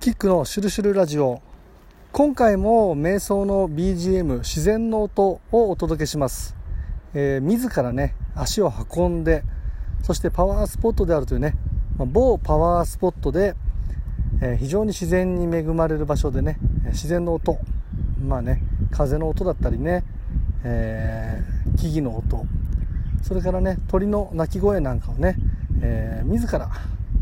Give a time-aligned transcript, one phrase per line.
[0.00, 1.42] キックのシュルシュルラジオ。
[2.12, 6.56] 今回も瞑想の BGM 自然の音をお届けします、
[7.12, 9.42] えー、自らね足を運んで
[10.02, 11.54] そしてパワースポットであるというね、
[11.98, 13.54] ま、某パワースポットで、
[14.40, 16.56] えー、非常に自然に恵まれる場所でね
[16.86, 17.58] 自然の音
[18.26, 20.02] まあね風の音だったりね、
[20.64, 22.46] えー、木々の音
[23.22, 25.36] それからね鳥の鳴き声なんかをね、
[25.82, 26.70] え自ら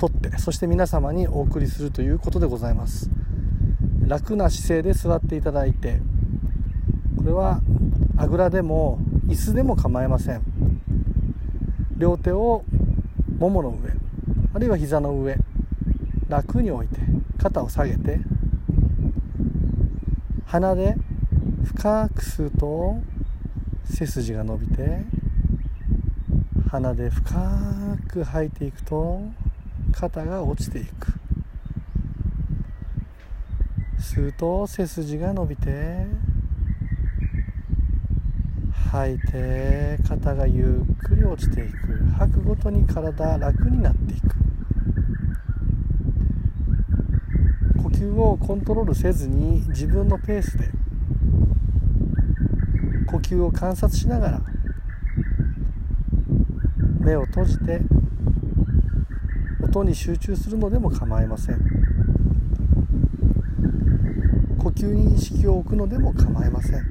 [0.00, 3.10] とってそして皆様にお送りするということでございます。
[4.06, 6.00] 楽な姿勢で座っていただいて
[7.18, 7.60] これは
[8.16, 10.42] あぐらでも椅子でも構いません。
[11.98, 12.64] 両手を
[13.38, 13.90] ももの上
[14.54, 15.36] あるいは膝の上
[16.28, 16.98] 楽に置いて
[17.36, 18.20] 肩を下げて
[20.46, 20.96] 鼻で
[21.64, 22.96] 深く吸うと
[23.84, 25.04] 背筋が伸びて
[26.70, 29.20] 鼻で深く吐いていくと
[29.92, 31.12] 肩が落ちていく。
[33.98, 36.06] 吸うと背筋が伸びて
[38.90, 41.76] 吐いて肩がゆっくり落ちていく。
[42.18, 44.36] 吐くごとに体楽になっていく。
[47.82, 50.70] 呼吸をコントロールせずに自分のペースで
[53.06, 54.40] 呼吸を観察しながら
[57.00, 57.80] 目を閉じて
[59.70, 61.60] 音に集中するのでも構いません。
[64.58, 66.82] 呼吸に意識を置くのでも構いません。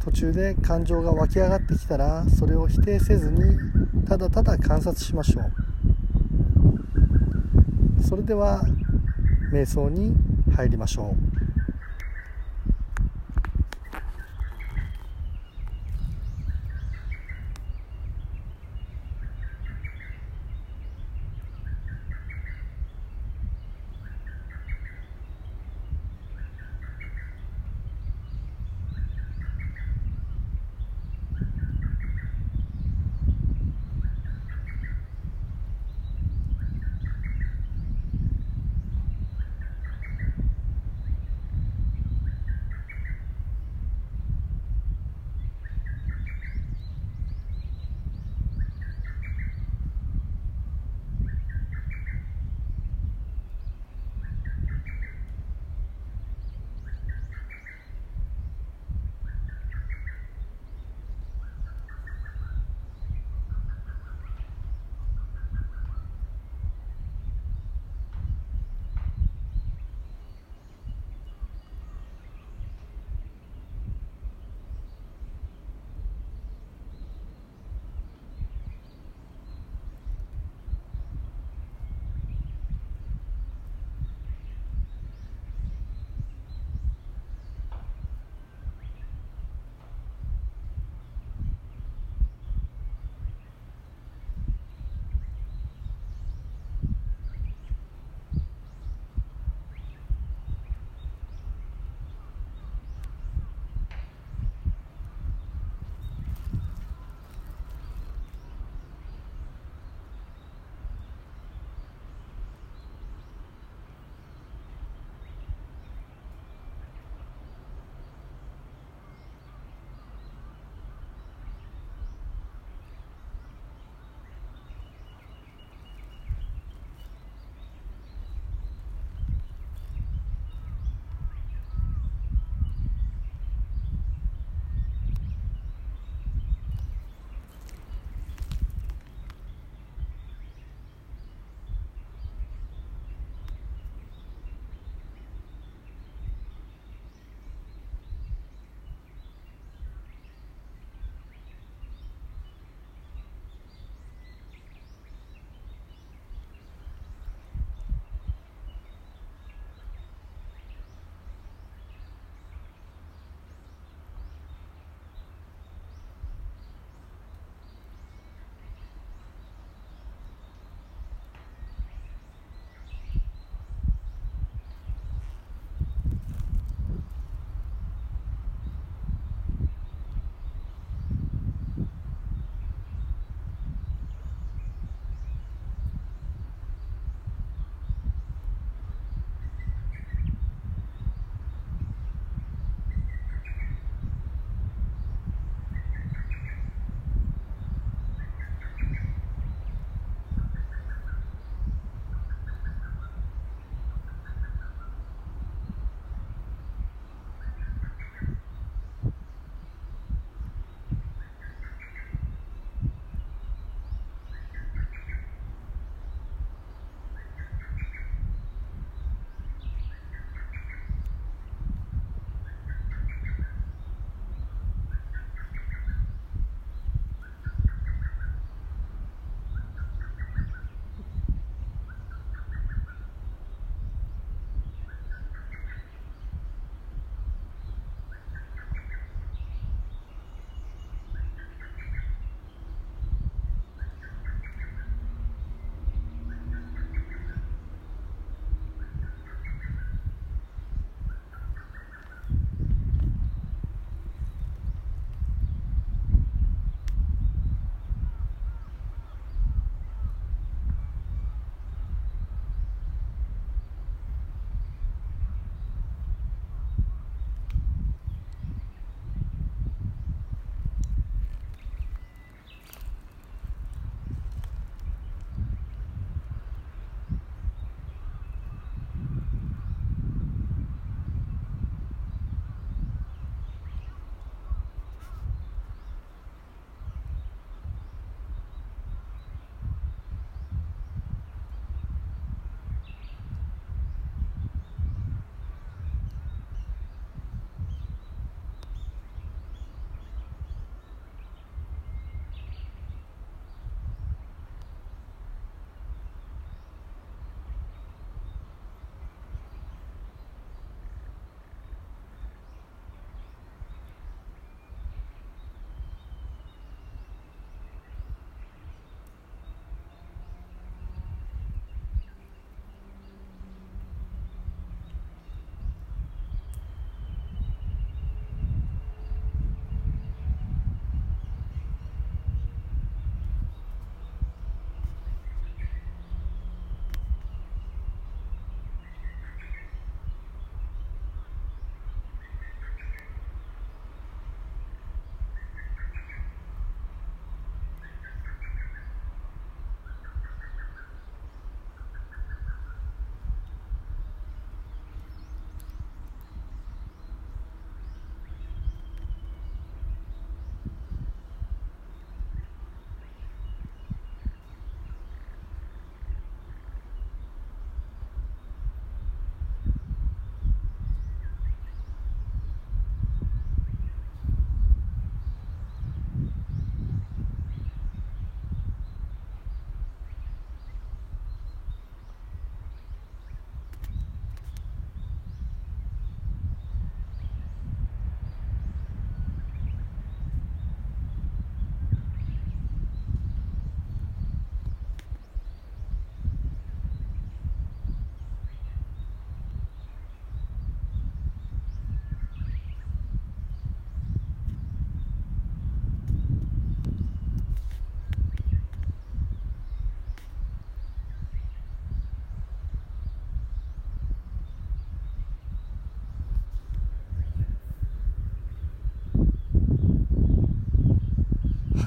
[0.00, 3.40] 途中で感情が湧き上がってきたらそれを否定せずに
[4.06, 5.50] ただただ観察しましょう。
[8.02, 8.66] それでは
[9.50, 10.14] 瞑想に
[10.54, 11.33] 入りましょう。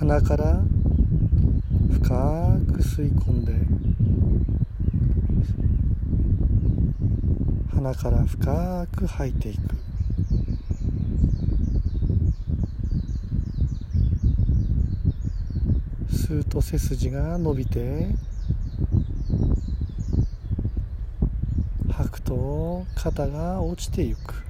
[0.08, 0.62] 鼻から
[1.92, 3.52] 深く吸い込んで
[7.76, 9.76] 鼻から深く吐いていく。
[16.10, 18.08] 吸うと背筋が伸びて
[21.92, 24.47] 吐くと肩が落ちていく。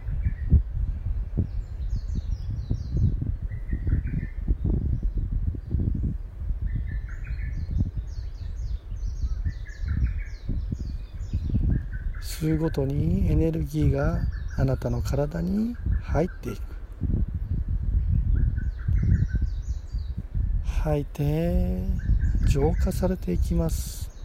[12.39, 14.19] 吸うごとにエネルギーが
[14.57, 16.61] あなたの体に入っていく。
[20.63, 21.81] 吐いて
[22.47, 24.16] 浄化されていきます。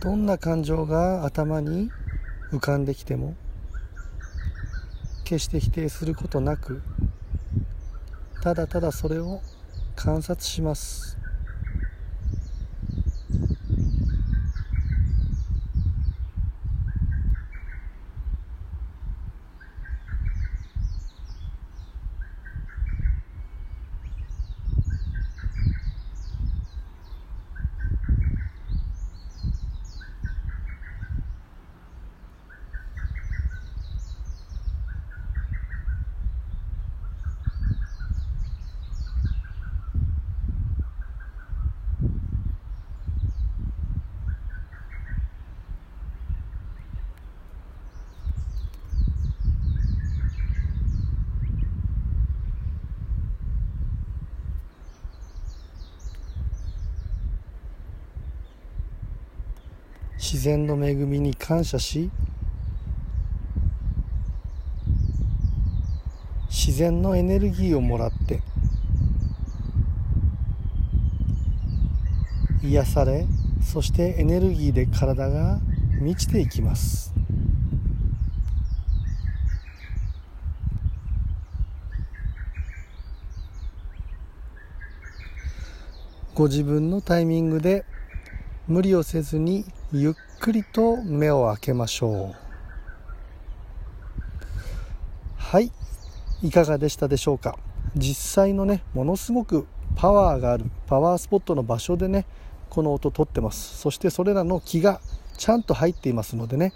[0.00, 1.90] どんな感情が頭に
[2.52, 3.34] 浮かんできても
[5.24, 6.80] 決して否定することなく
[8.40, 9.40] ただただそれを
[9.96, 11.18] 観察します。
[60.30, 62.10] 自然の恵みに感謝し
[66.50, 68.42] 自然のエネルギーをもらって
[72.62, 73.26] 癒され
[73.62, 75.60] そしてエネルギーで体が
[75.98, 77.14] 満ちていきます。
[86.34, 87.86] ご自分のタイミングで
[88.68, 92.36] 無理をせずにゆっくりと目を開けましょう。
[95.38, 95.72] はい。
[96.42, 97.58] いかがでしたでしょうか？
[97.96, 102.26] 実際のねものすごくパワーがあるパワースポットの場所でね
[102.68, 103.78] この音とってます。
[103.78, 105.00] そしてそれらの気が
[105.38, 106.74] ちゃんと入っていますのでね、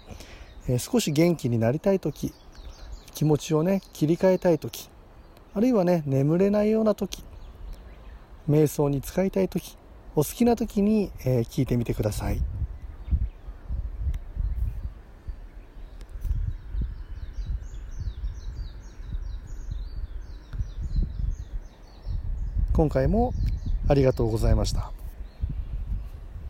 [0.67, 2.33] えー、少し元気になりたい時
[3.13, 4.89] 気持ちをね切り替えたい時
[5.53, 7.23] あるいはね眠れないような時
[8.49, 9.77] 瞑想に使いたい時
[10.15, 12.39] お好きな時に、えー、聞いてみてください。
[22.73, 23.33] 今回も
[23.87, 24.91] ありがとうございました。